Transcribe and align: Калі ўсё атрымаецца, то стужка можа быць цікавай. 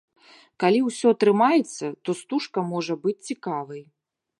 Калі 0.63 0.79
ўсё 0.87 1.07
атрымаецца, 1.17 1.85
то 2.07 2.19
стужка 2.23 2.59
можа 2.75 2.93
быць 3.05 3.19
цікавай. 3.33 3.81